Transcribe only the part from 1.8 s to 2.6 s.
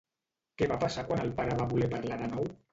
parlar de nou?